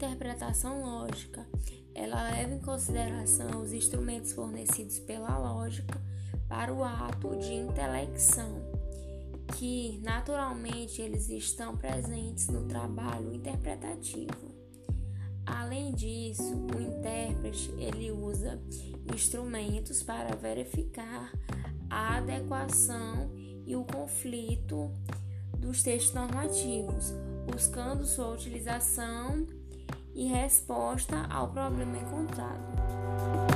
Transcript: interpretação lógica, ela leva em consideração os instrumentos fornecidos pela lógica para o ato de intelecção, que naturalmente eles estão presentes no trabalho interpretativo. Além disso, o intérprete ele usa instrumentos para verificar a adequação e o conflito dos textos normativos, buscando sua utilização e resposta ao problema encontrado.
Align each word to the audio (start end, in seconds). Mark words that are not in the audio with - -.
interpretação 0.00 0.82
lógica, 0.82 1.46
ela 1.94 2.30
leva 2.30 2.54
em 2.54 2.58
consideração 2.60 3.60
os 3.60 3.70
instrumentos 3.70 4.32
fornecidos 4.32 4.98
pela 5.00 5.36
lógica 5.36 6.00
para 6.48 6.72
o 6.72 6.82
ato 6.82 7.36
de 7.36 7.52
intelecção, 7.52 8.62
que 9.58 10.00
naturalmente 10.02 11.02
eles 11.02 11.28
estão 11.28 11.76
presentes 11.76 12.48
no 12.48 12.66
trabalho 12.66 13.34
interpretativo. 13.34 14.50
Além 15.44 15.92
disso, 15.92 16.54
o 16.74 16.80
intérprete 16.80 17.70
ele 17.76 18.10
usa 18.10 18.58
instrumentos 19.12 20.02
para 20.02 20.34
verificar 20.34 21.30
a 21.90 22.16
adequação 22.16 23.30
e 23.66 23.76
o 23.76 23.84
conflito 23.84 24.90
dos 25.58 25.82
textos 25.82 26.14
normativos, 26.14 27.12
buscando 27.46 28.06
sua 28.06 28.32
utilização 28.32 29.46
e 30.14 30.26
resposta 30.26 31.26
ao 31.30 31.48
problema 31.48 31.98
encontrado. 31.98 33.49